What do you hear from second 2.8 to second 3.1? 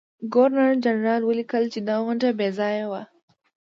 وه.